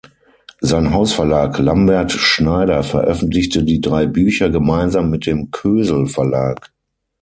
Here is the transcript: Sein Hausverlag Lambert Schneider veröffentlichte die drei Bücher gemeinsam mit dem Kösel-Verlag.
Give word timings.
Sein 0.61 0.93
Hausverlag 0.95 1.59
Lambert 1.59 2.11
Schneider 2.11 2.81
veröffentlichte 2.81 3.63
die 3.63 3.81
drei 3.81 4.07
Bücher 4.07 4.49
gemeinsam 4.49 5.11
mit 5.11 5.27
dem 5.27 5.51
Kösel-Verlag. 5.51 6.71